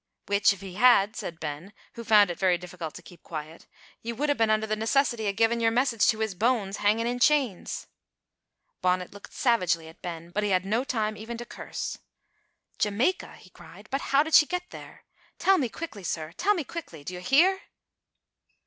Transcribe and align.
"Which, 0.25 0.51
if 0.51 0.61
he 0.61 0.73
had," 0.73 1.15
said 1.15 1.39
Ben, 1.39 1.73
who 1.93 2.03
found 2.03 2.31
it 2.31 2.39
very 2.39 2.57
difficult 2.57 2.95
to 2.95 3.03
keep 3.03 3.21
quiet, 3.21 3.67
"ye 4.01 4.11
would 4.11 4.29
hae 4.29 4.33
been 4.33 4.49
under 4.49 4.65
the 4.65 4.75
necessity 4.75 5.27
o' 5.27 5.31
givin' 5.31 5.59
your 5.59 5.69
message 5.69 6.07
to 6.07 6.21
his 6.21 6.33
bones 6.33 6.77
hangin' 6.77 7.05
in 7.05 7.19
chains." 7.19 7.85
Bonnet 8.81 9.13
looked 9.13 9.31
savagely 9.31 9.87
at 9.87 10.01
Ben, 10.01 10.31
but 10.31 10.41
he 10.41 10.49
had 10.49 10.65
no 10.65 10.83
time 10.83 11.15
even 11.17 11.37
to 11.37 11.45
curse. 11.45 11.99
"Jamaica!" 12.79 13.35
he 13.35 13.51
cried, 13.51 13.89
"how 13.93 14.23
did 14.23 14.33
she 14.33 14.47
get 14.47 14.71
there? 14.71 15.03
Tell 15.37 15.59
me 15.59 15.69
quickly, 15.69 16.03
sir 16.03 16.31
tell 16.31 16.55
me 16.55 16.63
quickly! 16.63 17.03
Do 17.03 17.13
you 17.13 17.19
hear?" 17.19 17.61